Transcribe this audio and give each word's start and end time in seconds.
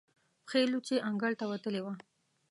پښې 0.45 0.61
لوڅې 0.71 0.95
انګړ 1.07 1.31
ته 1.39 1.45
وتلې 1.51 1.81
وه. 1.83 1.93